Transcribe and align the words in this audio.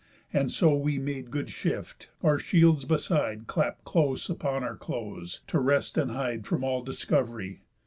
And 0.33 0.49
so 0.49 0.73
we 0.75 0.97
made 0.97 1.29
good 1.29 1.51
shift, 1.51 2.09
our 2.23 2.39
shields 2.39 2.85
beside 2.85 3.45
Clapp'd 3.45 3.83
close 3.85 4.31
upon 4.31 4.63
our 4.63 4.75
clothes, 4.75 5.41
to 5.45 5.59
rest 5.59 5.95
and 5.95 6.09
hide 6.09 6.47
From 6.47 6.63
all 6.63 6.81
discovery. 6.81 7.61